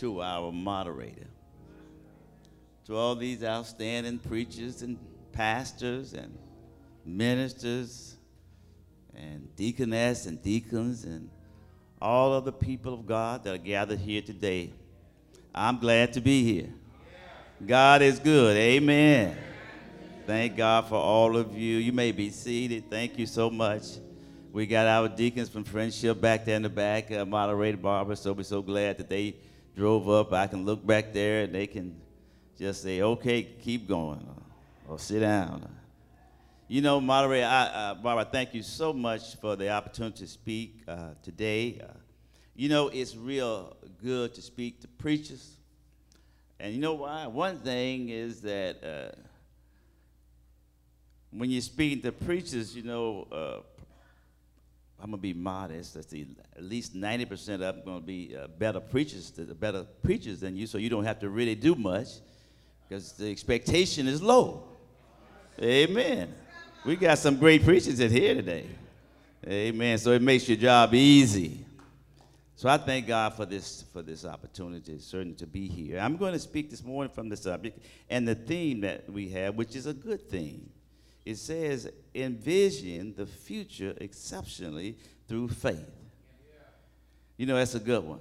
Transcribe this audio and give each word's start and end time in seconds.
to 0.00 0.22
our 0.22 0.50
moderator, 0.50 1.26
to 2.86 2.96
all 2.96 3.14
these 3.14 3.44
outstanding 3.44 4.18
preachers 4.18 4.80
and 4.80 4.98
pastors 5.30 6.14
and 6.14 6.36
ministers 7.04 8.16
and 9.14 9.54
deaconess 9.56 10.24
and 10.24 10.42
deacons 10.42 11.04
and 11.04 11.28
all 12.00 12.32
of 12.32 12.46
the 12.46 12.52
people 12.52 12.94
of 12.94 13.06
God 13.06 13.44
that 13.44 13.54
are 13.54 13.58
gathered 13.58 13.98
here 13.98 14.22
today. 14.22 14.72
I'm 15.54 15.78
glad 15.78 16.14
to 16.14 16.22
be 16.22 16.44
here. 16.44 16.72
God 17.66 18.00
is 18.00 18.18
good. 18.18 18.56
Amen. 18.56 19.36
Thank 20.26 20.56
God 20.56 20.86
for 20.88 20.94
all 20.94 21.36
of 21.36 21.54
you. 21.54 21.76
You 21.76 21.92
may 21.92 22.12
be 22.12 22.30
seated. 22.30 22.88
Thank 22.88 23.18
you 23.18 23.26
so 23.26 23.50
much. 23.50 23.82
We 24.50 24.66
got 24.66 24.86
our 24.86 25.08
deacons 25.10 25.50
from 25.50 25.64
Friendship 25.64 26.22
back 26.22 26.46
there 26.46 26.56
in 26.56 26.62
the 26.62 26.70
back, 26.70 27.12
uh, 27.12 27.26
moderator 27.26 27.76
Barbara. 27.76 28.16
So 28.16 28.32
we're 28.32 28.44
so 28.44 28.62
glad 28.62 28.96
that 28.96 29.10
they 29.10 29.36
drove 29.76 30.08
up. 30.08 30.32
I 30.32 30.46
can 30.46 30.64
look 30.64 30.86
back 30.86 31.12
there 31.12 31.44
and 31.44 31.54
they 31.54 31.66
can 31.66 32.00
just 32.58 32.82
say, 32.82 33.02
okay, 33.02 33.42
keep 33.42 33.88
going, 33.88 34.26
or, 34.86 34.94
or 34.94 34.98
sit 34.98 35.20
down. 35.20 35.68
You 36.68 36.82
know, 36.82 37.00
moderator, 37.00 37.46
I, 37.46 37.62
uh, 37.64 37.94
Barbara, 37.94 38.28
thank 38.30 38.54
you 38.54 38.62
so 38.62 38.92
much 38.92 39.36
for 39.36 39.56
the 39.56 39.70
opportunity 39.70 40.18
to 40.18 40.26
speak 40.26 40.82
uh, 40.86 41.10
today. 41.22 41.80
Uh, 41.82 41.92
you 42.54 42.68
know, 42.68 42.88
it's 42.88 43.16
real 43.16 43.76
good 44.02 44.34
to 44.34 44.42
speak 44.42 44.80
to 44.82 44.88
preachers. 44.88 45.56
And 46.60 46.74
you 46.74 46.80
know 46.80 46.94
why? 46.94 47.26
One 47.26 47.58
thing 47.58 48.10
is 48.10 48.42
that 48.42 48.84
uh, 48.84 49.16
when 51.30 51.50
you're 51.50 51.62
speaking 51.62 52.02
to 52.02 52.12
preachers, 52.12 52.76
you 52.76 52.82
know, 52.82 53.26
uh, 53.32 53.60
I'm 55.00 55.10
gonna 55.10 55.16
be 55.16 55.32
modest. 55.32 55.96
Let's 55.96 56.10
see, 56.10 56.26
at 56.56 56.62
least 56.62 56.94
90% 56.94 57.54
of 57.54 57.60
them 57.60 57.82
gonna 57.84 58.00
be 58.00 58.36
uh, 58.36 58.48
better 58.48 58.80
preachers, 58.80 59.30
better 59.30 59.84
preachers 60.02 60.40
than 60.40 60.56
you, 60.56 60.66
so 60.66 60.78
you 60.78 60.90
don't 60.90 61.04
have 61.04 61.18
to 61.20 61.30
really 61.30 61.54
do 61.54 61.74
much 61.74 62.08
because 62.88 63.12
the 63.12 63.30
expectation 63.30 64.06
is 64.06 64.20
low. 64.20 64.64
Amen. 65.62 66.34
We 66.84 66.96
got 66.96 67.18
some 67.18 67.36
great 67.36 67.64
preachers 67.64 68.00
in 68.00 68.10
here 68.10 68.34
today. 68.34 68.66
Amen. 69.46 69.98
So 69.98 70.12
it 70.12 70.22
makes 70.22 70.48
your 70.48 70.56
job 70.56 70.94
easy. 70.94 71.64
So 72.56 72.68
I 72.68 72.76
thank 72.76 73.06
God 73.06 73.34
for 73.34 73.46
this 73.46 73.84
for 73.90 74.02
this 74.02 74.26
opportunity, 74.26 74.98
certainly 74.98 75.34
to 75.36 75.46
be 75.46 75.66
here. 75.66 75.98
I'm 75.98 76.18
going 76.18 76.34
to 76.34 76.38
speak 76.38 76.68
this 76.68 76.84
morning 76.84 77.10
from 77.10 77.30
the 77.30 77.36
subject 77.36 77.78
and 78.10 78.28
the 78.28 78.34
theme 78.34 78.82
that 78.82 79.08
we 79.10 79.30
have, 79.30 79.54
which 79.54 79.74
is 79.74 79.86
a 79.86 79.94
good 79.94 80.28
theme. 80.28 80.68
It 81.30 81.38
says, 81.38 81.88
envision 82.12 83.14
the 83.16 83.24
future 83.24 83.94
exceptionally 84.00 84.98
through 85.28 85.50
faith. 85.50 85.88
You 87.36 87.46
know, 87.46 87.54
that's 87.54 87.76
a 87.76 87.80
good 87.80 88.02
one. 88.02 88.18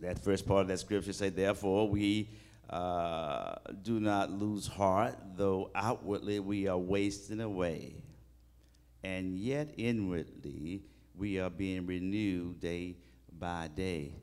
That 0.00 0.18
first 0.18 0.44
part 0.44 0.62
of 0.62 0.68
that 0.68 0.80
scripture 0.80 1.12
say, 1.12 1.28
therefore, 1.28 1.88
we 1.88 2.30
uh, 2.68 3.54
do 3.80 4.00
not 4.00 4.32
lose 4.32 4.66
heart, 4.66 5.16
though 5.36 5.70
outwardly 5.72 6.40
we 6.40 6.66
are 6.66 6.76
wasting 6.76 7.40
away, 7.40 7.94
and 9.04 9.38
yet 9.38 9.72
inwardly 9.76 10.82
we 11.16 11.38
are 11.38 11.50
being 11.50 11.86
renewed 11.86 12.58
day 12.58 12.96
by 13.38 13.68
day. 13.68 14.14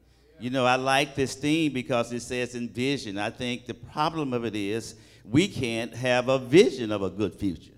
You 0.42 0.50
know, 0.50 0.66
I 0.66 0.76
like 0.76 1.16
this 1.16 1.36
theme 1.36 1.72
because 1.72 2.12
it 2.12 2.20
says 2.20 2.54
envision. 2.54 3.18
I 3.18 3.30
think 3.30 3.66
the 3.66 3.76
problem 3.76 4.34
of 4.34 4.44
it 4.44 4.58
is 4.58 4.96
we 5.24 5.48
can't 5.48 5.94
have 5.94 6.30
a 6.30 6.40
vision 6.40 6.92
of 6.92 7.02
a 7.02 7.10
good 7.10 7.34
future, 7.34 7.74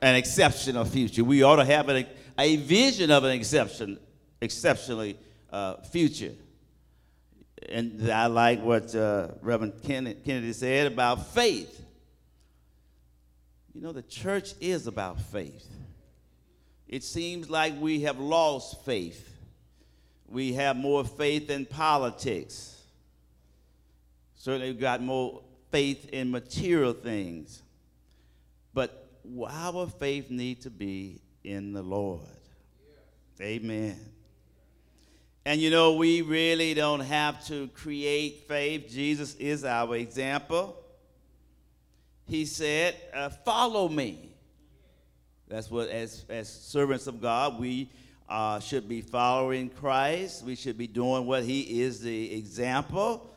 an 0.00 0.14
exceptional 0.14 0.84
future. 0.84 1.24
We 1.24 1.42
ought 1.42 1.56
to 1.56 1.64
have 1.64 1.88
a, 1.88 2.06
a 2.38 2.56
vision 2.56 3.10
of 3.10 3.24
an 3.24 3.32
exception, 3.32 3.98
exceptionally 4.40 5.18
uh, 5.50 5.76
future. 5.82 6.32
And 7.68 8.10
I 8.10 8.26
like 8.26 8.62
what 8.62 8.94
uh, 8.94 9.28
Reverend 9.42 9.74
Kennedy 9.84 10.52
said 10.52 10.86
about 10.86 11.28
faith. 11.28 11.84
You 13.74 13.82
know, 13.82 13.92
the 13.92 14.02
church 14.02 14.54
is 14.60 14.86
about 14.86 15.20
faith. 15.20 15.68
It 16.88 17.04
seems 17.04 17.48
like 17.48 17.80
we 17.80 18.00
have 18.02 18.18
lost 18.18 18.84
faith 18.84 19.30
we 20.30 20.52
have 20.52 20.76
more 20.76 21.04
faith 21.04 21.50
in 21.50 21.66
politics. 21.66 22.80
Certainly, 24.36 24.68
we've 24.68 24.80
got 24.80 25.02
more 25.02 25.42
faith 25.70 26.08
in 26.10 26.30
material 26.30 26.92
things. 26.92 27.62
But 28.72 29.08
our 29.48 29.86
faith 29.86 30.30
need 30.30 30.62
to 30.62 30.70
be 30.70 31.20
in 31.44 31.72
the 31.72 31.82
Lord. 31.82 32.20
Amen. 33.40 33.98
And 35.44 35.60
you 35.60 35.70
know, 35.70 35.94
we 35.94 36.22
really 36.22 36.74
don't 36.74 37.00
have 37.00 37.44
to 37.46 37.68
create 37.68 38.46
faith. 38.46 38.88
Jesus 38.90 39.34
is 39.36 39.64
our 39.64 39.96
example. 39.96 40.76
He 42.28 42.44
said, 42.44 42.96
uh, 43.14 43.30
Follow 43.30 43.88
me. 43.88 44.30
That's 45.48 45.70
what, 45.70 45.88
as, 45.88 46.24
as 46.28 46.48
servants 46.48 47.06
of 47.06 47.20
God, 47.20 47.58
we 47.58 47.90
uh, 48.28 48.60
should 48.60 48.88
be 48.88 49.00
following 49.00 49.68
Christ. 49.68 50.44
We 50.44 50.54
should 50.54 50.78
be 50.78 50.86
doing 50.86 51.26
what 51.26 51.42
He 51.42 51.82
is 51.82 52.00
the 52.00 52.34
example. 52.34 53.29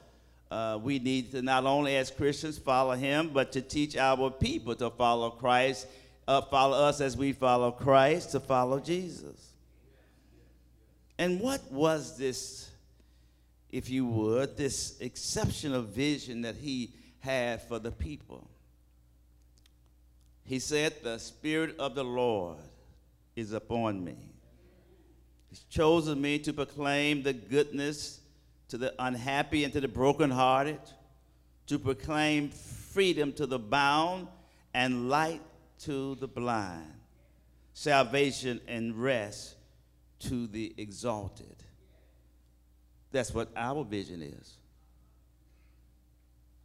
Uh, 0.54 0.78
we 0.78 1.00
need 1.00 1.32
to 1.32 1.42
not 1.42 1.66
only 1.66 1.96
as 1.96 2.12
Christians 2.12 2.60
follow 2.60 2.94
Him, 2.94 3.32
but 3.34 3.52
to 3.54 3.62
teach 3.62 3.98
our 3.98 4.30
people 4.30 4.76
to 4.76 4.92
follow 4.92 5.32
Christ, 5.32 5.88
uh, 6.28 6.42
follow 6.42 6.78
us 6.78 7.02
as 7.02 7.18
we 7.18 7.34
follow 7.34 7.72
Christ, 7.72 8.34
to 8.34 8.40
follow 8.40 8.80
Jesus. 8.80 9.54
And 11.18 11.40
what 11.40 11.72
was 11.72 12.20
this, 12.20 12.70
if 13.72 13.90
you 13.90 14.06
would, 14.06 14.56
this 14.56 14.96
exceptional 15.00 15.82
vision 15.82 16.44
that 16.44 16.58
He 16.58 16.94
had 17.22 17.64
for 17.64 17.80
the 17.80 17.92
people? 17.92 18.48
He 20.46 20.60
said, 20.60 20.94
The 21.02 21.18
Spirit 21.18 21.80
of 21.80 21.96
the 21.96 22.04
Lord 22.04 22.60
is 23.36 23.54
upon 23.54 24.04
me 24.04 24.18
He's 25.50 25.64
chosen 25.64 26.22
me 26.22 26.38
to 26.38 26.54
proclaim 26.54 27.24
the 27.24 27.34
goodness 27.34 28.20
to 28.70 28.78
the 28.78 28.94
unhappy 29.00 29.64
and 29.64 29.74
to 29.74 29.82
the 29.82 29.88
brokenhearted, 29.88 30.80
to 31.68 31.80
proclaim 31.80 32.50
freedom 32.50 33.34
to 33.34 33.46
the 33.46 33.60
bound 33.60 34.28
and 34.74 35.10
light 35.10 35.42
to 35.80 36.16
the 36.16 36.28
blind, 36.28 36.94
salvation 37.74 38.60
and 38.68 38.96
rest 38.96 39.56
to 40.20 40.48
the 40.48 40.74
exalted. 40.78 41.56
That's 43.12 43.34
what 43.34 43.50
our 43.56 43.84
vision 43.84 44.22
is. 44.22 44.54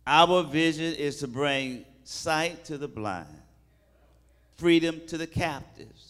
Our 0.06 0.42
vision 0.42 0.94
is 0.94 1.19
to 1.19 1.28
bring 1.28 1.84
sight 2.04 2.64
to 2.66 2.78
the 2.78 2.88
blind, 2.88 3.42
freedom 4.56 5.03
to 5.08 5.19
the 5.19 5.26
captives, 5.26 6.07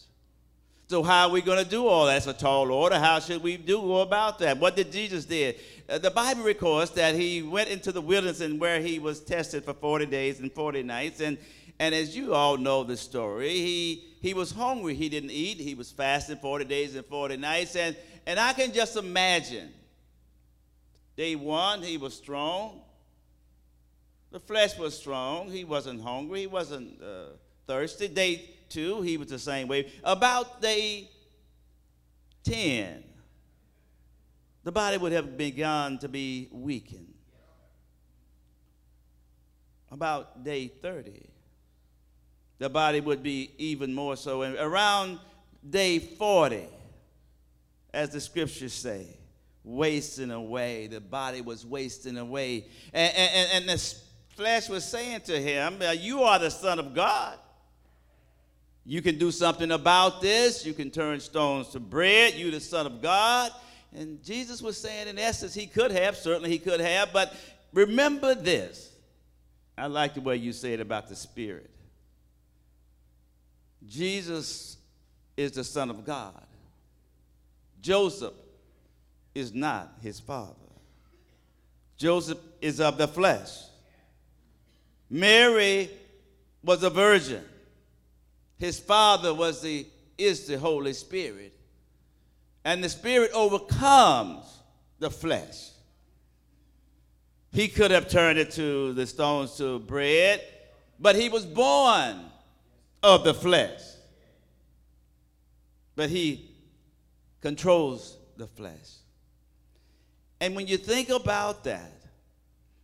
so 0.89 1.03
how 1.03 1.27
are 1.27 1.31
we 1.31 1.43
going 1.43 1.63
to 1.63 1.69
do 1.69 1.85
all 1.85 2.07
that? 2.07 2.13
That's 2.13 2.25
a 2.25 2.33
tall 2.33 2.71
order. 2.71 2.97
How 2.97 3.19
should 3.19 3.43
we 3.43 3.57
do 3.57 3.97
about 3.97 4.39
that? 4.39 4.57
What 4.57 4.75
did 4.75 4.91
Jesus 4.91 5.23
did? 5.23 5.57
Uh, 5.87 5.99
the 5.99 6.09
Bible 6.09 6.41
records 6.41 6.89
that 6.91 7.13
he 7.13 7.43
went 7.43 7.69
into 7.69 7.91
the 7.91 8.01
wilderness 8.01 8.41
and 8.41 8.59
where 8.59 8.81
he 8.81 8.97
was 8.97 9.19
tested 9.19 9.63
for 9.63 9.75
40 9.75 10.07
days 10.07 10.39
and 10.39 10.51
40 10.51 10.81
nights. 10.81 11.21
And, 11.21 11.37
and 11.77 11.93
as 11.93 12.17
you 12.17 12.33
all 12.33 12.57
know 12.57 12.83
the 12.83 12.97
story, 12.97 13.49
he, 13.49 14.15
he 14.19 14.33
was 14.33 14.51
hungry. 14.51 14.95
He 14.95 15.09
didn't 15.09 15.29
eat. 15.29 15.59
He 15.59 15.75
was 15.75 15.91
fasting 15.91 16.37
40 16.37 16.65
days 16.65 16.95
and 16.95 17.05
40 17.05 17.37
nights. 17.37 17.75
And, 17.75 17.95
and 18.25 18.39
I 18.39 18.53
can 18.53 18.73
just 18.73 18.97
imagine. 18.97 19.69
Day 21.15 21.35
one, 21.35 21.83
he 21.83 21.97
was 21.97 22.15
strong. 22.15 22.81
The 24.31 24.39
flesh 24.39 24.75
was 24.75 24.97
strong. 24.97 25.51
He 25.51 25.65
wasn't 25.65 26.01
hungry. 26.01 26.39
He 26.39 26.47
wasn't 26.47 26.99
uh, 26.99 27.33
thirsty. 27.67 28.07
Day 28.07 28.55
2, 28.69 29.01
he 29.01 29.17
was 29.17 29.29
the 29.29 29.39
same 29.39 29.67
way. 29.67 29.91
About 30.03 30.61
day 30.61 31.09
10, 32.43 33.03
the 34.63 34.71
body 34.71 34.97
would 34.97 35.11
have 35.11 35.37
begun 35.37 35.97
to 35.99 36.07
be 36.07 36.49
weakened. 36.51 37.13
About 39.91 40.43
day 40.43 40.67
30, 40.67 41.27
the 42.59 42.69
body 42.69 43.01
would 43.01 43.23
be 43.23 43.51
even 43.57 43.93
more 43.93 44.15
so. 44.15 44.43
And 44.43 44.55
around 44.55 45.19
day 45.67 45.99
40, 45.99 46.67
as 47.93 48.11
the 48.11 48.21
scriptures 48.21 48.73
say, 48.73 49.19
wasting 49.63 50.31
away. 50.31 50.87
The 50.87 51.01
body 51.01 51.41
was 51.41 51.65
wasting 51.65 52.17
away. 52.17 52.65
And, 52.93 53.13
and, 53.15 53.49
and 53.53 53.69
the 53.69 53.95
flesh 54.35 54.69
was 54.69 54.85
saying 54.85 55.21
to 55.21 55.39
him, 55.39 55.81
You 55.99 56.23
are 56.23 56.39
the 56.39 56.51
Son 56.51 56.79
of 56.79 56.93
God. 56.93 57.37
You 58.89 59.03
can 59.03 59.19
do 59.19 59.29
something 59.29 59.69
about 59.69 60.19
this. 60.19 60.65
You 60.65 60.73
can 60.73 60.89
turn 60.89 61.19
stones 61.19 61.67
to 61.69 61.79
bread. 61.79 62.33
You, 62.33 62.49
the 62.49 62.59
Son 62.59 62.87
of 62.87 63.03
God. 63.03 63.51
And 63.95 64.23
Jesus 64.23 64.63
was 64.63 64.79
saying, 64.79 65.07
in 65.07 65.19
essence, 65.19 65.53
he 65.53 65.67
could 65.67 65.91
have, 65.91 66.17
certainly 66.17 66.49
he 66.49 66.57
could 66.57 66.79
have, 66.79 67.13
but 67.13 67.35
remember 67.71 68.33
this. 68.33 68.91
I 69.77 69.85
like 69.85 70.15
the 70.15 70.21
way 70.21 70.37
you 70.37 70.51
say 70.51 70.73
it 70.73 70.79
about 70.79 71.07
the 71.07 71.15
Spirit. 71.15 71.69
Jesus 73.85 74.77
is 75.37 75.51
the 75.51 75.63
Son 75.63 75.91
of 75.91 76.03
God. 76.03 76.47
Joseph 77.81 78.33
is 79.35 79.53
not 79.53 79.99
his 80.01 80.19
father. 80.19 80.55
Joseph 81.95 82.39
is 82.59 82.81
of 82.81 82.97
the 82.97 83.07
flesh. 83.07 83.51
Mary 85.11 85.91
was 86.63 86.81
a 86.81 86.89
virgin. 86.89 87.43
His 88.59 88.79
father 88.79 89.33
was 89.33 89.61
the 89.61 89.87
is 90.17 90.45
the 90.45 90.59
Holy 90.59 90.93
Spirit. 90.93 91.53
And 92.65 92.83
the 92.83 92.89
Spirit 92.89 93.31
overcomes 93.33 94.45
the 94.99 95.09
flesh. 95.09 95.69
He 97.51 97.67
could 97.67 97.89
have 97.89 98.09
turned 98.09 98.37
it 98.37 98.51
to 98.51 98.93
the 98.93 99.07
stones 99.07 99.57
to 99.57 99.79
bread, 99.79 100.43
but 100.99 101.15
he 101.15 101.29
was 101.29 101.45
born 101.45 102.17
of 103.01 103.23
the 103.23 103.33
flesh. 103.33 103.81
But 105.95 106.09
he 106.09 106.51
controls 107.41 108.17
the 108.37 108.45
flesh. 108.45 108.97
And 110.39 110.55
when 110.55 110.67
you 110.67 110.77
think 110.77 111.09
about 111.09 111.63
that, 111.63 111.93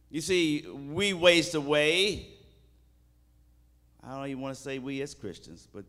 you 0.09 0.21
see, 0.21 0.65
we 0.67 1.13
waste 1.13 1.53
away. 1.53 2.34
I 4.05 4.15
don't 4.15 4.27
even 4.27 4.41
want 4.41 4.55
to 4.55 4.61
say 4.61 4.77
we 4.77 5.01
as 5.01 5.15
Christians, 5.15 5.67
but 5.73 5.83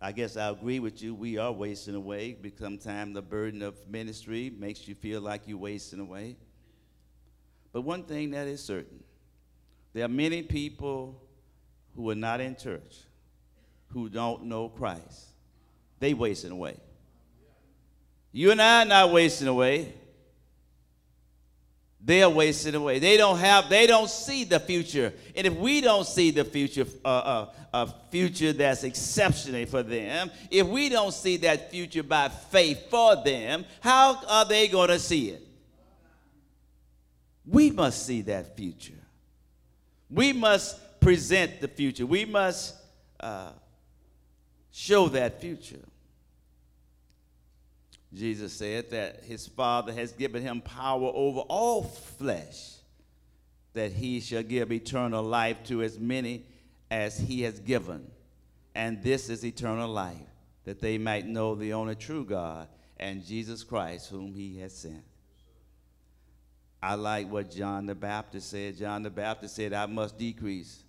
I 0.00 0.12
guess 0.12 0.36
I 0.36 0.50
agree 0.50 0.78
with 0.78 1.02
you. 1.02 1.14
We 1.14 1.36
are 1.36 1.50
wasting 1.50 1.96
away. 1.96 2.36
Sometimes 2.58 3.14
the 3.14 3.22
burden 3.22 3.62
of 3.62 3.74
ministry 3.88 4.52
makes 4.56 4.86
you 4.86 4.94
feel 4.94 5.20
like 5.20 5.42
you're 5.46 5.58
wasting 5.58 5.98
away. 5.98 6.36
But 7.72 7.82
one 7.82 8.04
thing 8.04 8.30
that 8.30 8.46
is 8.46 8.62
certain 8.62 9.02
there 9.92 10.04
are 10.04 10.08
many 10.08 10.42
people 10.42 11.20
who 11.96 12.08
are 12.10 12.14
not 12.14 12.40
in 12.40 12.54
church 12.54 12.98
who 13.88 14.08
don't 14.08 14.44
know 14.44 14.68
Christ. 14.68 15.28
They 15.98 16.14
wasting 16.14 16.52
away. 16.52 16.76
You 18.30 18.52
and 18.52 18.62
I 18.62 18.82
are 18.82 18.84
not 18.84 19.10
wasting 19.10 19.48
away. 19.48 19.92
They 22.00 22.22
are 22.22 22.30
wasting 22.30 22.74
away. 22.74 23.00
They 23.00 23.16
don't 23.16 23.38
have. 23.38 23.68
They 23.68 23.86
don't 23.86 24.08
see 24.08 24.44
the 24.44 24.60
future. 24.60 25.12
And 25.34 25.46
if 25.46 25.54
we 25.56 25.80
don't 25.80 26.06
see 26.06 26.30
the 26.30 26.44
future, 26.44 26.86
uh, 27.04 27.08
uh, 27.08 27.50
a 27.74 27.94
future 28.10 28.52
that's 28.52 28.84
exceptional 28.84 29.66
for 29.66 29.82
them, 29.82 30.30
if 30.50 30.66
we 30.66 30.88
don't 30.88 31.12
see 31.12 31.36
that 31.38 31.70
future 31.70 32.02
by 32.02 32.28
faith 32.28 32.88
for 32.88 33.16
them, 33.16 33.64
how 33.80 34.20
are 34.28 34.44
they 34.44 34.68
going 34.68 34.88
to 34.88 34.98
see 34.98 35.30
it? 35.30 35.42
We 37.44 37.70
must 37.70 38.06
see 38.06 38.22
that 38.22 38.56
future. 38.56 38.92
We 40.08 40.32
must 40.32 41.00
present 41.00 41.60
the 41.60 41.68
future. 41.68 42.06
We 42.06 42.24
must 42.24 42.74
uh, 43.18 43.50
show 44.70 45.08
that 45.08 45.40
future. 45.40 45.80
Jesus 48.12 48.54
said 48.54 48.90
that 48.90 49.24
his 49.24 49.46
Father 49.46 49.92
has 49.92 50.12
given 50.12 50.42
him 50.42 50.60
power 50.60 51.10
over 51.14 51.40
all 51.40 51.82
flesh, 51.82 52.76
that 53.74 53.92
he 53.92 54.20
shall 54.20 54.42
give 54.42 54.72
eternal 54.72 55.22
life 55.22 55.62
to 55.64 55.82
as 55.82 55.98
many 55.98 56.44
as 56.90 57.18
he 57.18 57.42
has 57.42 57.60
given. 57.60 58.10
And 58.74 59.02
this 59.02 59.28
is 59.28 59.44
eternal 59.44 59.90
life, 59.90 60.16
that 60.64 60.80
they 60.80 60.96
might 60.96 61.26
know 61.26 61.54
the 61.54 61.74
only 61.74 61.96
true 61.96 62.24
God 62.24 62.68
and 62.98 63.24
Jesus 63.24 63.62
Christ, 63.62 64.10
whom 64.10 64.32
he 64.32 64.58
has 64.60 64.74
sent. 64.74 65.04
I 66.82 66.94
like 66.94 67.30
what 67.30 67.50
John 67.50 67.86
the 67.86 67.94
Baptist 67.94 68.50
said. 68.50 68.78
John 68.78 69.02
the 69.02 69.10
Baptist 69.10 69.56
said, 69.56 69.72
I 69.72 69.86
must 69.86 70.16
decrease, 70.16 70.82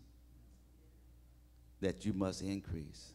that 1.82 2.06
you 2.06 2.14
must 2.14 2.42
increase. 2.42 3.14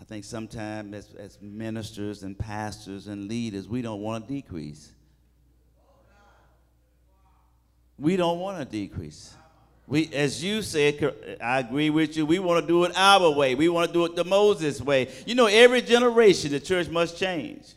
I 0.00 0.04
think 0.04 0.24
sometimes 0.24 0.94
as, 0.94 1.14
as 1.18 1.38
ministers 1.40 2.22
and 2.22 2.38
pastors 2.38 3.08
and 3.08 3.28
leaders, 3.28 3.68
we 3.68 3.82
don't 3.82 4.00
want 4.00 4.28
to 4.28 4.34
decrease. 4.34 4.92
We 7.98 8.16
don't 8.16 8.38
want 8.38 8.58
to 8.58 8.64
decrease. 8.64 9.34
We, 9.88 10.08
as 10.12 10.44
you 10.44 10.62
said, 10.62 11.38
I 11.42 11.60
agree 11.60 11.90
with 11.90 12.16
you. 12.16 12.26
We 12.26 12.38
want 12.38 12.62
to 12.62 12.66
do 12.66 12.84
it 12.84 12.92
our 12.94 13.30
way. 13.30 13.54
We 13.54 13.68
want 13.68 13.88
to 13.88 13.92
do 13.92 14.04
it 14.04 14.14
the 14.14 14.24
Moses 14.24 14.80
way. 14.80 15.08
You 15.26 15.34
know, 15.34 15.46
every 15.46 15.82
generation, 15.82 16.52
the 16.52 16.60
church 16.60 16.88
must 16.88 17.18
change. 17.18 17.74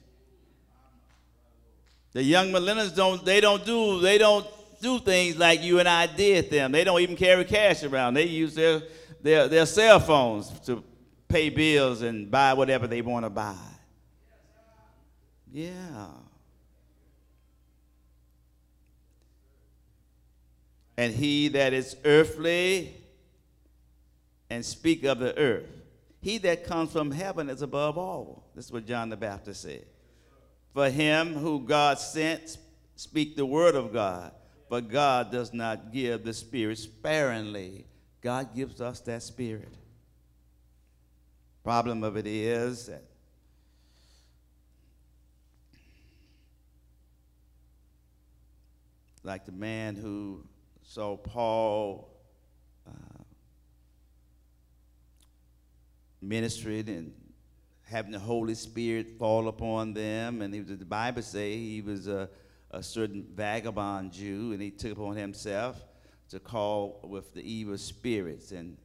The 2.11 2.21
young 2.21 2.49
millennials 2.49 2.93
don't. 2.93 3.23
They 3.23 3.39
don't 3.39 3.65
do. 3.65 4.01
They 4.01 4.17
don't 4.17 4.45
do 4.81 4.99
things 4.99 5.37
like 5.37 5.61
you 5.61 5.79
and 5.79 5.87
I 5.87 6.07
did 6.07 6.49
them. 6.49 6.73
They 6.73 6.83
don't 6.83 6.99
even 6.99 7.15
carry 7.15 7.45
cash 7.45 7.83
around. 7.83 8.15
They 8.15 8.25
use 8.25 8.53
their 8.55 8.81
their, 9.21 9.47
their 9.47 9.65
cell 9.65 9.99
phones 9.99 10.49
to 10.61 10.83
pay 11.31 11.49
bills 11.49 12.01
and 12.01 12.29
buy 12.29 12.53
whatever 12.53 12.87
they 12.87 13.01
want 13.01 13.25
to 13.25 13.29
buy. 13.29 13.55
Yeah. 15.51 16.07
And 20.97 21.13
he 21.13 21.47
that 21.49 21.73
is 21.73 21.95
earthly 22.05 22.93
and 24.49 24.63
speak 24.63 25.03
of 25.03 25.19
the 25.19 25.37
earth. 25.37 25.65
He 26.21 26.37
that 26.39 26.65
comes 26.65 26.91
from 26.91 27.09
heaven 27.09 27.49
is 27.49 27.61
above 27.61 27.97
all. 27.97 28.43
This 28.53 28.65
is 28.65 28.71
what 28.71 28.85
John 28.85 29.09
the 29.09 29.17
Baptist 29.17 29.63
said. 29.63 29.85
For 30.73 30.89
him 30.89 31.33
who 31.33 31.61
God 31.61 31.97
sent, 31.97 32.57
speak 32.95 33.35
the 33.35 33.45
word 33.45 33.75
of 33.75 33.91
God. 33.91 34.31
But 34.69 34.89
God 34.89 35.31
does 35.31 35.51
not 35.53 35.91
give 35.91 36.23
the 36.23 36.33
Spirit 36.33 36.77
sparingly. 36.77 37.85
God 38.21 38.55
gives 38.55 38.79
us 38.79 38.99
that 39.01 39.23
Spirit. 39.23 39.73
Problem 41.63 42.03
of 42.03 42.17
it 42.17 42.25
is 42.25 42.87
that 42.87 43.03
like 49.23 49.45
the 49.45 49.51
man 49.51 49.95
who 49.95 50.43
saw 50.81 51.15
Paul 51.15 52.09
uh, 52.87 53.23
ministering 56.21 56.89
and 56.89 57.13
having 57.83 58.11
the 58.11 58.19
Holy 58.19 58.55
Spirit 58.55 59.11
fall 59.19 59.47
upon 59.47 59.93
them, 59.93 60.41
and 60.41 60.53
he 60.53 60.61
was, 60.61 60.69
the 60.69 60.85
Bible 60.85 61.21
say 61.21 61.57
he 61.57 61.81
was 61.81 62.07
a, 62.07 62.29
a 62.71 62.81
certain 62.81 63.27
vagabond 63.35 64.13
Jew, 64.13 64.53
and 64.53 64.61
he 64.61 64.71
took 64.71 64.93
upon 64.93 65.15
himself 65.15 65.83
to 66.29 66.39
call 66.39 67.01
with 67.03 67.33
the 67.33 67.41
evil 67.41 67.77
spirits. 67.77 68.51
And 68.51 68.77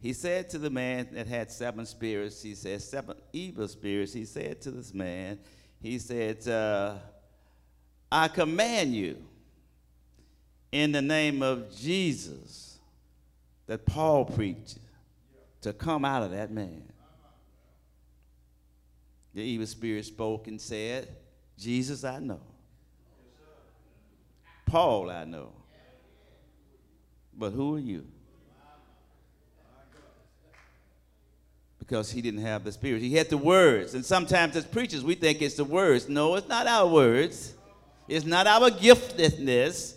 he 0.00 0.14
said 0.14 0.48
to 0.50 0.58
the 0.58 0.70
man 0.70 1.08
that 1.12 1.26
had 1.26 1.50
seven 1.50 1.84
spirits, 1.84 2.42
he 2.42 2.54
said, 2.54 2.80
seven 2.80 3.16
evil 3.32 3.68
spirits, 3.68 4.14
he 4.14 4.24
said 4.24 4.60
to 4.62 4.70
this 4.70 4.94
man, 4.94 5.38
he 5.80 5.98
said, 5.98 6.46
uh, 6.48 6.94
I 8.10 8.28
command 8.28 8.94
you 8.94 9.18
in 10.72 10.92
the 10.92 11.02
name 11.02 11.42
of 11.42 11.74
Jesus 11.76 12.78
that 13.66 13.84
Paul 13.84 14.24
preached 14.24 14.78
to 15.60 15.72
come 15.74 16.04
out 16.04 16.22
of 16.22 16.30
that 16.30 16.50
man. 16.50 16.82
The 19.34 19.42
evil 19.42 19.66
spirit 19.66 20.06
spoke 20.06 20.48
and 20.48 20.60
said, 20.60 21.08
Jesus 21.58 22.04
I 22.04 22.18
know. 22.18 22.40
Paul 24.64 25.10
I 25.10 25.24
know. 25.24 25.52
But 27.36 27.50
who 27.50 27.76
are 27.76 27.80
you? 27.80 28.06
Because 31.90 32.08
he 32.08 32.22
didn't 32.22 32.42
have 32.42 32.62
the 32.62 32.70
spirit. 32.70 33.02
He 33.02 33.16
had 33.16 33.30
the 33.30 33.36
words. 33.36 33.94
And 33.94 34.04
sometimes 34.04 34.54
as 34.54 34.64
preachers, 34.64 35.02
we 35.02 35.16
think 35.16 35.42
it's 35.42 35.56
the 35.56 35.64
words. 35.64 36.08
No, 36.08 36.36
it's 36.36 36.46
not 36.46 36.68
our 36.68 36.86
words. 36.86 37.52
It's 38.06 38.24
not 38.24 38.46
our 38.46 38.70
giftedness. 38.70 39.96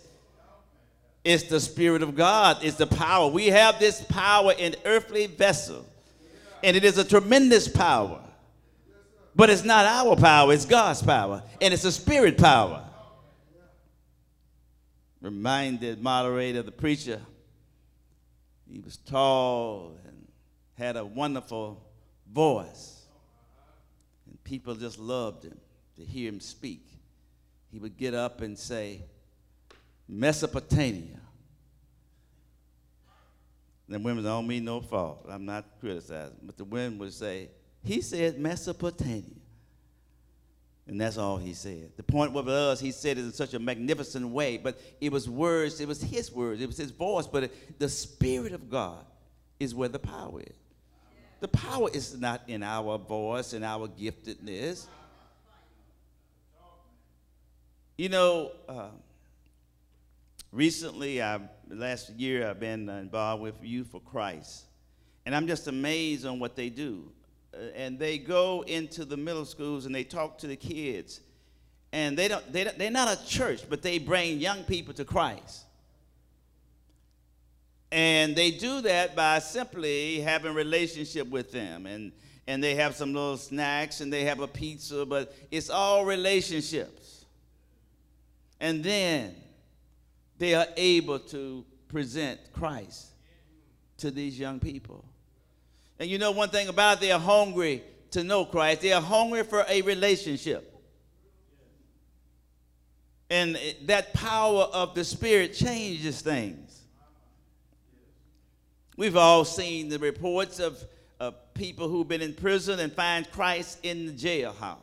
It's 1.22 1.44
the 1.44 1.60
Spirit 1.60 2.02
of 2.02 2.16
God. 2.16 2.58
It's 2.62 2.76
the 2.76 2.88
power. 2.88 3.30
We 3.30 3.46
have 3.46 3.78
this 3.78 4.02
power 4.06 4.54
in 4.58 4.74
earthly 4.84 5.28
vessel. 5.28 5.86
And 6.64 6.76
it 6.76 6.84
is 6.84 6.98
a 6.98 7.04
tremendous 7.04 7.68
power. 7.68 8.20
But 9.36 9.48
it's 9.50 9.64
not 9.64 9.86
our 9.86 10.16
power, 10.16 10.52
it's 10.52 10.64
God's 10.64 11.00
power. 11.00 11.44
And 11.60 11.72
it's 11.72 11.84
a 11.84 11.92
spirit 11.92 12.38
power. 12.38 12.84
Reminded 15.20 16.02
moderator, 16.02 16.62
the 16.62 16.72
preacher, 16.72 17.20
he 18.68 18.80
was 18.80 18.96
tall 18.96 19.96
and 20.06 20.26
had 20.76 20.96
a 20.96 21.04
wonderful 21.04 21.83
voice. 22.34 23.06
And 24.26 24.42
people 24.44 24.74
just 24.74 24.98
loved 24.98 25.44
him 25.44 25.58
to 25.96 26.04
hear 26.04 26.28
him 26.28 26.40
speak. 26.40 26.86
He 27.70 27.78
would 27.78 27.96
get 27.96 28.14
up 28.14 28.40
and 28.40 28.58
say, 28.58 29.02
Mesopotamia. 30.08 31.20
The 33.88 33.98
women 33.98 34.24
don't 34.24 34.46
mean 34.46 34.64
no 34.64 34.80
fault. 34.80 35.26
I'm 35.28 35.44
not 35.44 35.64
criticizing. 35.80 36.36
But 36.42 36.56
the 36.56 36.64
women 36.64 36.98
would 36.98 37.12
say, 37.12 37.50
he 37.82 38.00
said 38.00 38.38
Mesopotamia. 38.38 39.40
And 40.86 41.00
that's 41.00 41.16
all 41.16 41.38
he 41.38 41.54
said. 41.54 41.92
The 41.96 42.02
point 42.02 42.32
with 42.32 42.48
us, 42.48 42.80
he 42.80 42.90
said 42.90 43.16
it 43.16 43.22
in 43.22 43.32
such 43.32 43.54
a 43.54 43.58
magnificent 43.58 44.28
way, 44.28 44.58
but 44.58 44.78
it 45.00 45.10
was 45.10 45.28
words, 45.28 45.80
it 45.80 45.88
was 45.88 46.02
his 46.02 46.30
words, 46.30 46.60
it 46.60 46.66
was 46.66 46.76
his 46.76 46.90
voice, 46.90 47.26
but 47.26 47.44
it, 47.44 47.78
the 47.78 47.88
Spirit 47.88 48.52
of 48.52 48.68
God 48.68 49.04
is 49.58 49.74
where 49.74 49.88
the 49.88 49.98
power 49.98 50.40
is. 50.40 50.63
The 51.40 51.48
power 51.48 51.88
is 51.92 52.18
not 52.18 52.42
in 52.48 52.62
our 52.62 52.98
voice 52.98 53.52
and 53.52 53.64
our 53.64 53.88
giftedness. 53.88 54.86
You 57.96 58.08
know, 58.08 58.50
uh, 58.68 58.88
recently, 60.50 61.22
I, 61.22 61.40
last 61.68 62.10
year, 62.10 62.48
I've 62.48 62.58
been 62.58 62.88
involved 62.88 63.42
with 63.42 63.54
Youth 63.62 63.88
for 63.92 64.00
Christ. 64.00 64.64
And 65.26 65.34
I'm 65.34 65.46
just 65.46 65.68
amazed 65.68 66.26
on 66.26 66.38
what 66.38 66.56
they 66.56 66.70
do. 66.70 67.10
Uh, 67.54 67.66
and 67.74 67.98
they 67.98 68.18
go 68.18 68.62
into 68.66 69.04
the 69.04 69.16
middle 69.16 69.44
schools 69.44 69.86
and 69.86 69.94
they 69.94 70.04
talk 70.04 70.38
to 70.38 70.46
the 70.46 70.56
kids. 70.56 71.20
And 71.92 72.16
they 72.16 72.26
don't, 72.26 72.52
they 72.52 72.64
don't, 72.64 72.76
they're 72.78 72.90
not 72.90 73.16
a 73.16 73.26
church, 73.26 73.62
but 73.68 73.82
they 73.82 73.98
bring 73.98 74.38
young 74.38 74.64
people 74.64 74.92
to 74.94 75.04
Christ. 75.04 75.64
And 77.94 78.34
they 78.34 78.50
do 78.50 78.80
that 78.80 79.14
by 79.14 79.38
simply 79.38 80.18
having 80.18 80.52
relationship 80.52 81.28
with 81.28 81.52
them. 81.52 81.86
And, 81.86 82.10
and 82.48 82.62
they 82.62 82.74
have 82.74 82.96
some 82.96 83.14
little 83.14 83.36
snacks 83.36 84.00
and 84.00 84.12
they 84.12 84.24
have 84.24 84.40
a 84.40 84.48
pizza, 84.48 85.06
but 85.06 85.32
it's 85.52 85.70
all 85.70 86.04
relationships. 86.04 87.24
And 88.58 88.82
then 88.82 89.36
they 90.38 90.54
are 90.56 90.66
able 90.76 91.20
to 91.20 91.64
present 91.86 92.40
Christ 92.52 93.12
to 93.98 94.10
these 94.10 94.36
young 94.40 94.58
people. 94.58 95.04
And 96.00 96.10
you 96.10 96.18
know 96.18 96.32
one 96.32 96.48
thing 96.48 96.66
about 96.66 96.96
it, 96.96 97.02
they're 97.02 97.16
hungry 97.16 97.84
to 98.10 98.24
know 98.24 98.44
Christ. 98.44 98.80
They 98.80 98.92
are 98.92 99.00
hungry 99.00 99.44
for 99.44 99.64
a 99.68 99.82
relationship. 99.82 100.82
And 103.30 103.56
that 103.84 104.12
power 104.14 104.62
of 104.62 104.96
the 104.96 105.04
Spirit 105.04 105.54
changes 105.54 106.22
things. 106.22 106.63
We've 108.96 109.16
all 109.16 109.44
seen 109.44 109.88
the 109.88 109.98
reports 109.98 110.60
of, 110.60 110.82
of 111.18 111.34
people 111.54 111.88
who've 111.88 112.06
been 112.06 112.22
in 112.22 112.34
prison 112.34 112.80
and 112.80 112.92
find 112.92 113.30
Christ 113.30 113.78
in 113.82 114.06
the 114.06 114.12
jailhouse. 114.12 114.78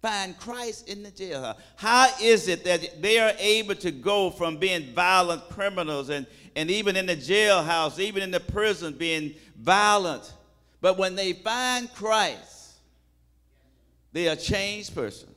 Find 0.00 0.38
Christ 0.38 0.88
in 0.88 1.02
the 1.02 1.10
jailhouse. 1.10 1.56
How 1.76 2.08
is 2.22 2.46
it 2.46 2.64
that 2.64 3.02
they 3.02 3.18
are 3.18 3.32
able 3.38 3.74
to 3.76 3.90
go 3.90 4.30
from 4.30 4.58
being 4.58 4.94
violent 4.94 5.48
criminals 5.50 6.08
and, 6.08 6.26
and 6.54 6.70
even 6.70 6.94
in 6.96 7.06
the 7.06 7.16
jailhouse, 7.16 7.98
even 7.98 8.22
in 8.22 8.30
the 8.30 8.40
prison, 8.40 8.94
being 8.94 9.34
violent. 9.56 10.32
But 10.80 10.98
when 10.98 11.16
they 11.16 11.32
find 11.32 11.92
Christ, 11.94 12.74
they 14.12 14.28
are 14.28 14.32
a 14.32 14.36
changed 14.36 14.94
person. 14.94 15.28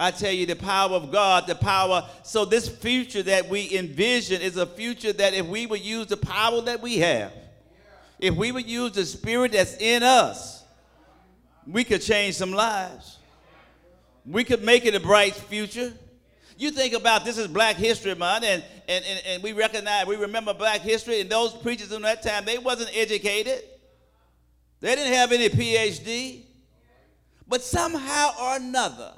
I 0.00 0.10
tell 0.10 0.32
you, 0.32 0.46
the 0.46 0.56
power 0.56 0.92
of 0.92 1.12
God, 1.12 1.46
the 1.46 1.54
power. 1.54 2.08
So, 2.22 2.46
this 2.46 2.66
future 2.66 3.22
that 3.24 3.50
we 3.50 3.76
envision 3.76 4.40
is 4.40 4.56
a 4.56 4.64
future 4.64 5.12
that 5.12 5.34
if 5.34 5.46
we 5.46 5.66
would 5.66 5.82
use 5.82 6.06
the 6.06 6.16
power 6.16 6.62
that 6.62 6.80
we 6.80 6.96
have, 6.98 7.34
if 8.18 8.34
we 8.34 8.50
would 8.50 8.66
use 8.66 8.92
the 8.92 9.04
spirit 9.04 9.52
that's 9.52 9.76
in 9.76 10.02
us, 10.02 10.64
we 11.66 11.84
could 11.84 12.00
change 12.00 12.34
some 12.34 12.50
lives. 12.50 13.18
We 14.24 14.42
could 14.42 14.64
make 14.64 14.86
it 14.86 14.94
a 14.94 15.00
bright 15.00 15.34
future. 15.34 15.92
You 16.56 16.70
think 16.70 16.94
about 16.94 17.26
this 17.26 17.36
is 17.36 17.46
Black 17.46 17.76
History 17.76 18.14
Month, 18.14 18.44
and, 18.44 18.64
and, 18.88 19.04
and, 19.04 19.22
and 19.26 19.42
we 19.42 19.52
recognize, 19.52 20.06
we 20.06 20.16
remember 20.16 20.54
Black 20.54 20.80
history, 20.80 21.20
and 21.20 21.28
those 21.28 21.52
preachers 21.52 21.92
in 21.92 22.00
that 22.02 22.22
time, 22.22 22.46
they 22.46 22.56
wasn't 22.56 22.90
educated. 22.94 23.62
They 24.80 24.94
didn't 24.94 25.12
have 25.12 25.32
any 25.32 25.50
PhD. 25.50 26.44
But 27.46 27.62
somehow 27.62 28.30
or 28.40 28.56
another, 28.56 29.12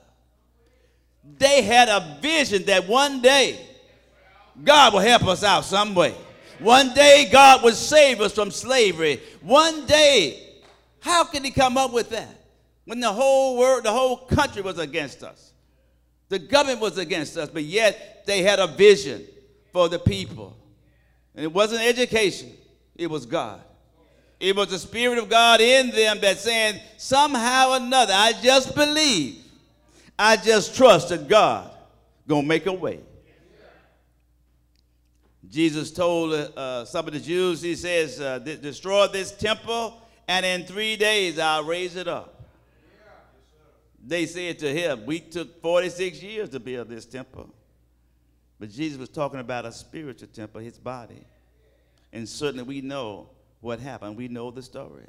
they 1.38 1.62
had 1.62 1.88
a 1.88 2.18
vision 2.20 2.64
that 2.64 2.86
one 2.88 3.22
day 3.22 3.60
God 4.62 4.92
will 4.92 5.00
help 5.00 5.24
us 5.24 5.42
out 5.42 5.64
some 5.64 5.94
way. 5.94 6.14
One 6.58 6.94
day 6.94 7.28
God 7.30 7.62
will 7.62 7.72
save 7.72 8.20
us 8.20 8.32
from 8.34 8.50
slavery. 8.50 9.20
One 9.40 9.86
day, 9.86 10.60
how 11.00 11.24
could 11.24 11.44
he 11.44 11.50
come 11.50 11.76
up 11.76 11.92
with 11.92 12.10
that? 12.10 12.42
When 12.84 13.00
the 13.00 13.12
whole 13.12 13.58
world, 13.58 13.84
the 13.84 13.92
whole 13.92 14.16
country 14.16 14.62
was 14.62 14.78
against 14.78 15.22
us. 15.22 15.52
The 16.28 16.38
government 16.38 16.80
was 16.80 16.98
against 16.98 17.36
us, 17.36 17.48
but 17.48 17.64
yet 17.64 18.24
they 18.26 18.42
had 18.42 18.58
a 18.58 18.66
vision 18.66 19.24
for 19.72 19.88
the 19.88 19.98
people. 19.98 20.56
And 21.34 21.44
it 21.44 21.52
wasn't 21.52 21.82
education, 21.82 22.52
it 22.96 23.08
was 23.08 23.26
God. 23.26 23.60
It 24.38 24.56
was 24.56 24.68
the 24.68 24.78
Spirit 24.78 25.18
of 25.18 25.28
God 25.28 25.60
in 25.60 25.90
them 25.90 26.20
that 26.20 26.38
saying, 26.38 26.80
somehow 26.96 27.70
or 27.70 27.76
another, 27.76 28.12
I 28.12 28.32
just 28.42 28.74
believe, 28.74 29.41
I 30.18 30.36
just 30.36 30.76
trust 30.76 31.08
that 31.10 31.28
God 31.28 31.70
gonna 32.26 32.46
make 32.46 32.66
a 32.66 32.72
way. 32.72 33.00
Jesus 35.48 35.90
told 35.90 36.32
uh, 36.32 36.84
some 36.84 37.06
of 37.06 37.12
the 37.12 37.20
Jews, 37.20 37.60
he 37.60 37.74
says, 37.74 38.20
uh, 38.20 38.38
destroy 38.38 39.08
this 39.08 39.32
temple, 39.32 40.00
and 40.26 40.46
in 40.46 40.64
three 40.64 40.96
days 40.96 41.38
I'll 41.38 41.64
raise 41.64 41.96
it 41.96 42.08
up. 42.08 42.42
They 44.04 44.26
said 44.26 44.58
to 44.60 44.72
him, 44.72 45.06
We 45.06 45.20
took 45.20 45.60
46 45.60 46.22
years 46.22 46.48
to 46.50 46.60
build 46.60 46.88
this 46.88 47.06
temple. 47.06 47.52
But 48.58 48.70
Jesus 48.70 48.98
was 48.98 49.08
talking 49.08 49.40
about 49.40 49.66
a 49.66 49.72
spiritual 49.72 50.28
temple, 50.32 50.60
his 50.60 50.78
body. 50.78 51.24
And 52.12 52.28
certainly 52.28 52.64
we 52.64 52.80
know 52.80 53.28
what 53.60 53.80
happened. 53.80 54.16
We 54.16 54.28
know 54.28 54.50
the 54.50 54.62
story. 54.62 55.06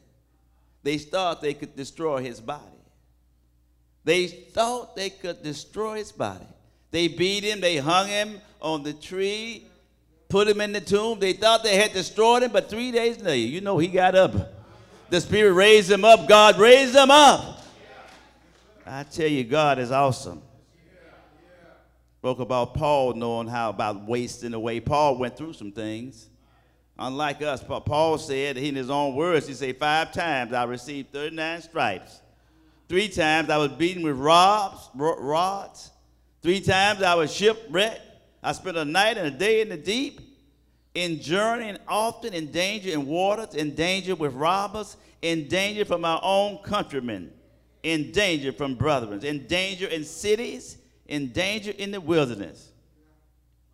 They 0.84 0.98
thought 0.98 1.42
they 1.42 1.54
could 1.54 1.76
destroy 1.76 2.22
his 2.22 2.40
body. 2.40 2.83
They 4.04 4.28
thought 4.28 4.96
they 4.96 5.10
could 5.10 5.44
destroy 5.44 5.98
his 5.98 6.12
body. 6.12 6.46
They 6.92 7.08
beat 7.08 7.44
him, 7.44 7.62
they 7.62 7.78
hung 7.78 8.08
him 8.08 8.42
on 8.62 8.84
the 8.84 8.94
tree, 8.94 9.66
put 10.30 10.48
him 10.48 10.62
in 10.62 10.74
the 10.74 10.82
tomb. 10.82 11.20
They 11.20 11.34
thought 11.34 11.64
they 11.64 11.78
had 11.78 11.94
destroyed 11.94 12.44
him, 12.44 12.52
but 12.52 12.70
three 12.70 12.92
days 12.92 13.20
later, 13.20 13.36
you 13.36 13.62
know, 13.62 13.78
he 13.78 13.88
got 13.88 14.16
up. 14.16 14.34
The 15.10 15.22
Spirit 15.22 15.54
raised 15.54 15.92
him 15.92 16.06
up. 16.06 16.28
God 16.28 16.58
raised 16.60 16.96
him 16.96 17.12
up. 17.12 17.62
I 18.86 19.04
tell 19.04 19.28
you, 19.28 19.44
God 19.44 19.80
is 19.80 19.92
awesome. 19.92 20.42
Spoke 22.20 22.40
about 22.40 22.74
Paul 22.74 23.14
knowing 23.14 23.48
how 23.48 23.70
about 23.70 24.06
wasting 24.06 24.54
away. 24.54 24.80
Paul 24.80 25.18
went 25.18 25.38
through 25.38 25.54
some 25.54 25.72
things. 25.72 26.30
Unlike 26.98 27.42
us, 27.42 27.64
Paul 27.64 28.18
said 28.18 28.58
in 28.58 28.76
his 28.76 28.90
own 28.90 29.16
words, 29.16 29.48
he 29.48 29.54
said, 29.54 29.78
Five 29.78 30.14
times 30.14 30.54
I 30.54 30.64
received 30.64 31.12
39 31.12 31.62
stripes. 31.64 32.22
Three 32.90 33.10
times 33.10 33.50
I 33.50 33.58
was 33.58 33.72
beaten 33.72 34.04
with 34.04 34.18
rods, 34.18 34.90
rods. 34.94 35.92
Three 36.42 36.62
times 36.62 37.02
I 37.02 37.16
was 37.16 37.34
shipwrecked. 37.34 38.02
I 38.44 38.52
spent 38.52 38.78
a 38.78 38.86
night 38.86 39.18
and 39.18 39.28
a 39.28 39.32
day 39.32 39.62
in 39.62 39.70
the 39.70 39.78
deep, 39.78 40.20
in 40.94 41.22
journeying 41.22 41.78
often 41.88 42.34
in 42.34 42.52
danger 42.52 42.92
in 42.92 43.06
waters, 43.06 43.56
in 43.56 43.74
danger 43.74 44.16
with 44.16 44.34
robbers, 44.34 44.98
in 45.22 45.48
danger 45.48 45.86
from 45.86 46.04
our 46.04 46.20
own 46.22 46.58
countrymen 46.58 47.32
in 47.84 48.12
danger 48.12 48.52
from 48.54 48.76
brethren, 48.76 49.24
in 49.24 49.46
danger 49.46 49.88
in 49.88 50.04
cities, 50.06 50.78
in 51.08 51.28
danger 51.28 51.72
in 51.78 51.92
the 51.92 52.00
wilderness, 52.00 52.72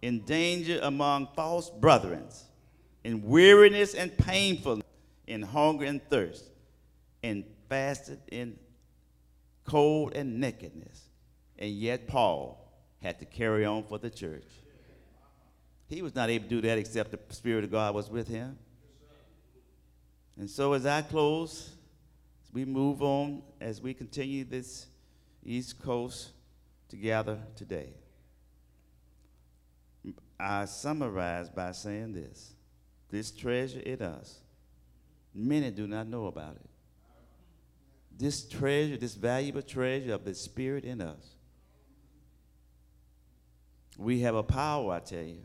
in 0.01 0.19
danger 0.21 0.79
among 0.81 1.27
false 1.35 1.69
brethren, 1.69 2.23
in 3.03 3.23
weariness 3.23 3.93
and 3.93 4.15
painfulness, 4.17 4.85
in 5.27 5.43
hunger 5.43 5.85
and 5.85 6.01
thirst, 6.09 6.45
in 7.21 7.45
fasted, 7.69 8.19
in 8.31 8.57
cold 9.69 10.13
and 10.15 10.39
nakedness. 10.39 11.09
And 11.59 11.69
yet 11.71 12.07
Paul 12.07 12.73
had 13.03 13.19
to 13.19 13.25
carry 13.25 13.65
on 13.65 13.83
for 13.83 13.99
the 13.99 14.09
church. 14.09 14.47
He 15.88 16.01
was 16.01 16.15
not 16.15 16.29
able 16.29 16.45
to 16.45 16.49
do 16.49 16.61
that 16.61 16.77
except 16.77 17.11
the 17.11 17.19
Spirit 17.33 17.63
of 17.63 17.71
God 17.71 17.93
was 17.93 18.09
with 18.09 18.27
him. 18.27 18.57
And 20.38 20.49
so 20.49 20.73
as 20.73 20.85
I 20.85 21.01
close, 21.03 21.71
as 22.43 22.53
we 22.53 22.65
move 22.65 23.03
on, 23.03 23.43
as 23.61 23.81
we 23.81 23.93
continue 23.93 24.43
this 24.43 24.88
East 25.43 25.79
Coast 25.79 26.31
together 26.88 27.38
today, 27.55 27.93
I 30.39 30.65
summarize 30.65 31.49
by 31.49 31.73
saying 31.73 32.13
this 32.13 32.53
this 33.09 33.31
treasure 33.31 33.79
in 33.79 34.01
us, 34.01 34.39
many 35.33 35.71
do 35.71 35.88
not 35.88 36.07
know 36.07 36.27
about 36.27 36.55
it. 36.55 36.68
This 38.19 38.47
treasure, 38.47 38.97
this 38.97 39.15
valuable 39.15 39.63
treasure 39.63 40.13
of 40.13 40.23
the 40.25 40.35
Spirit 40.35 40.83
in 40.83 41.01
us, 41.01 41.35
we 43.97 44.19
have 44.19 44.35
a 44.35 44.43
power, 44.43 44.93
I 44.93 44.99
tell 44.99 45.23
you. 45.23 45.41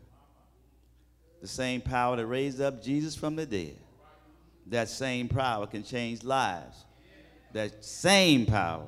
The 1.40 1.48
same 1.48 1.80
power 1.80 2.16
that 2.16 2.26
raised 2.26 2.60
up 2.60 2.82
Jesus 2.82 3.14
from 3.14 3.36
the 3.36 3.46
dead. 3.46 3.78
That 4.66 4.88
same 4.88 5.28
power 5.28 5.66
can 5.66 5.82
change 5.82 6.22
lives 6.22 6.84
that 7.54 7.84
same 7.84 8.44
power 8.44 8.84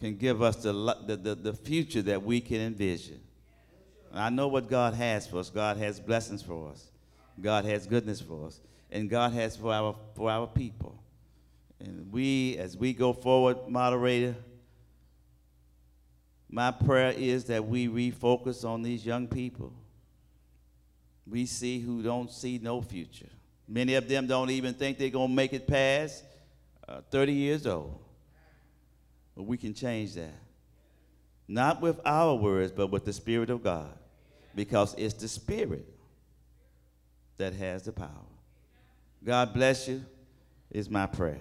can 0.00 0.16
give 0.16 0.42
us 0.42 0.56
the, 0.56 0.72
the, 1.06 1.16
the, 1.16 1.34
the 1.34 1.52
future 1.52 2.02
that 2.02 2.22
we 2.22 2.40
can 2.40 2.60
envision. 2.60 3.20
And 4.10 4.20
I 4.20 4.30
know 4.30 4.48
what 4.48 4.68
God 4.68 4.94
has 4.94 5.26
for 5.26 5.38
us. 5.38 5.50
God 5.50 5.76
has 5.76 6.00
blessings 6.00 6.42
for 6.42 6.70
us. 6.70 6.86
God 7.40 7.64
has 7.66 7.86
goodness 7.86 8.20
for 8.20 8.46
us. 8.46 8.60
And 8.90 9.10
God 9.10 9.32
has 9.32 9.56
for 9.56 9.72
our, 9.72 9.94
for 10.14 10.30
our 10.30 10.46
people. 10.46 10.98
And 11.84 12.10
we, 12.10 12.56
as 12.56 12.76
we 12.76 12.92
go 12.92 13.12
forward, 13.12 13.68
moderator, 13.68 14.34
my 16.48 16.70
prayer 16.70 17.12
is 17.16 17.44
that 17.46 17.66
we 17.66 17.88
refocus 17.88 18.64
on 18.64 18.82
these 18.82 19.04
young 19.04 19.26
people. 19.26 19.72
We 21.26 21.46
see 21.46 21.80
who 21.80 22.02
don't 22.02 22.30
see 22.30 22.58
no 22.62 22.80
future. 22.80 23.28
Many 23.68 23.94
of 23.94 24.08
them 24.08 24.26
don't 24.26 24.50
even 24.50 24.74
think 24.74 24.98
they're 24.98 25.10
going 25.10 25.28
to 25.28 25.34
make 25.34 25.52
it 25.52 25.66
past 25.66 26.24
uh, 26.88 27.00
30 27.10 27.32
years 27.32 27.66
old. 27.66 27.98
But 29.36 29.44
we 29.44 29.56
can 29.56 29.74
change 29.74 30.14
that. 30.14 30.38
Not 31.48 31.82
with 31.82 32.00
our 32.04 32.34
words, 32.34 32.72
but 32.72 32.90
with 32.90 33.04
the 33.04 33.12
Spirit 33.12 33.50
of 33.50 33.62
God. 33.62 33.92
Because 34.54 34.94
it's 34.96 35.14
the 35.14 35.28
Spirit 35.28 35.86
that 37.36 37.52
has 37.54 37.82
the 37.82 37.92
power. 37.92 38.08
God 39.24 39.52
bless 39.52 39.88
you, 39.88 40.04
is 40.70 40.88
my 40.88 41.06
prayer. 41.06 41.40